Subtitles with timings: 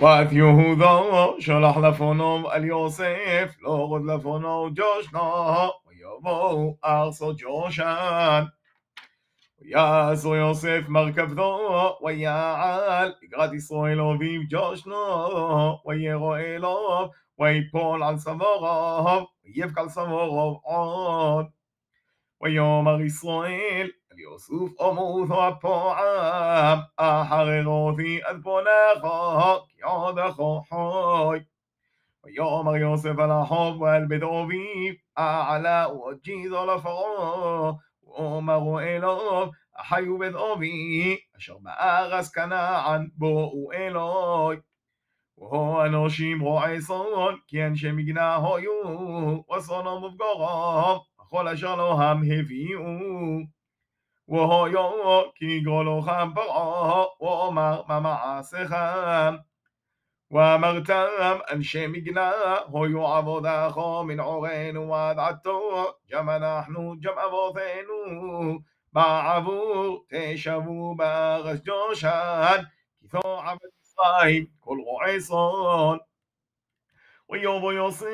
[0.00, 5.20] وאת יהודו שלח לפונו על יוסף, לא עוד לפונו ג'ושנו,
[5.88, 8.44] ויבואו ארצו ג'ושן.
[9.62, 11.58] ויעשו יוסף מרכבתו,
[12.02, 15.04] ויעל לקראת ישראל אביו ג'ושנו,
[15.86, 17.08] וירא אלוב,
[17.38, 21.46] ויפול על סבורוב, ויבק על סבורוב עוד.
[22.42, 23.88] ויאמר ישראל
[24.20, 31.46] يوسف أمو ثوب عام أحرغو في أذبنا خاك يعد خوحوي
[32.24, 36.82] ويومر يوسف على حب والبدو في أعلى وجيز على
[38.06, 39.50] ومر إلوب
[39.80, 44.62] أحيو بدو في أشر مأغس كنا عن بو إلوي
[45.36, 53.48] وهو أنوشيم روعي صون كين شمجنا هويو وصونا مبقرام خلاش لهم هفيو
[54.28, 54.88] והיה
[55.34, 58.70] כי גולוך פרעה ואומר מה מעשיך
[60.30, 61.04] ואמרתם
[61.50, 62.32] אנשי מגנה
[62.74, 65.60] היו עבודך מן עורנו ועד עתו
[66.12, 68.58] גם אנחנו גם אבותינו
[68.92, 72.62] בעבור תשבו בארץ ג'ושן
[73.00, 75.96] כי זו עבד מצרים כל רועי צאן
[77.30, 78.06] ויבוא יוסף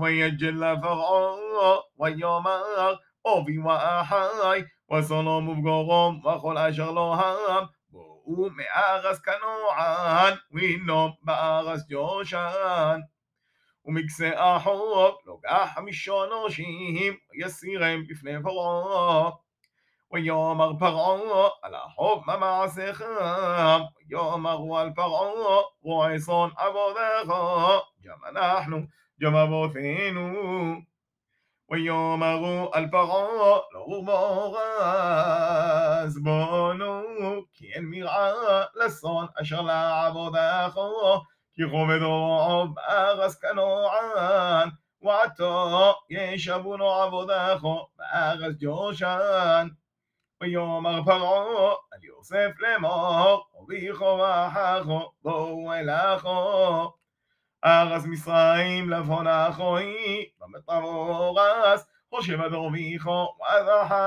[0.00, 4.60] ויג'ל פרעה ויאמר אובים ואחי,
[4.92, 13.00] ושונאום ובגורום, וכל אשר לא הרם, בואו מארס כנוען, וינום בארס ג'ושן.
[13.84, 15.20] ומקסה ומקצה החוק,
[15.84, 19.30] משון משונושים, ויסירם בפני פרעה.
[20.12, 23.04] ויאמר פרעה על החוב מה מעשיך,
[24.10, 27.34] ויאמרו על פרעה, רועי צאן עבודך,
[28.04, 28.78] גם אנחנו,
[29.20, 30.32] גם אבותינו.
[31.70, 34.54] ويمر الفراء غمار
[36.08, 40.90] زبانو כי אין מרעה לשון אשר לעבוד אחו,
[41.54, 44.68] כי כובד רוב ארס כנוען,
[45.02, 49.68] ועתו ישבונו עבוד אחו, בארס ג'ושן.
[50.42, 56.88] ויאמר פרעה על יוסף לאמור, וביכו ואחכו, בואו אל אחו.
[57.64, 63.36] ארז מצרים לבון אחוי, במטבור ארז, חושב אדור הדורמיכו,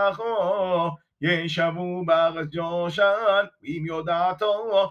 [0.10, 0.90] אחו,
[1.22, 4.90] ישבו בארץ ג'ושן, ואם יודעתו,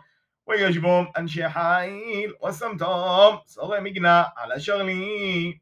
[0.49, 0.77] ויש
[1.17, 5.59] אנשי חיל, וסמתום, שורי מגנה על אשר לי.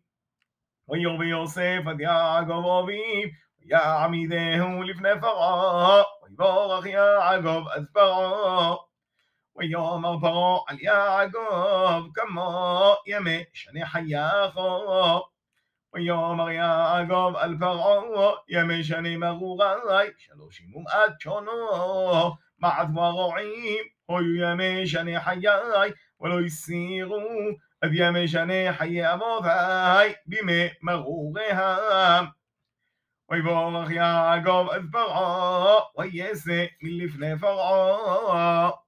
[0.89, 3.29] ויור ויוסף עד יעקב אביב,
[3.67, 8.75] ויעמידהו לפני פרעה, ויבורך יעקב עד פרעה.
[9.61, 15.21] ويوم وبوء اليعقوب كمو يمي شني حياخو
[15.95, 25.95] ويوم يعقوب الفرعو يمي شني مغوغاي شلوشي ممأت شنو مع ضرعيم هو يمي شني حياي
[26.19, 27.53] ولو يسيروا
[27.85, 32.33] أذ يمي شني حيا موفاي بمي مغوغهم
[33.31, 38.80] ويبورخ يعقوب أذ فرعو ويسي من لفني فرعو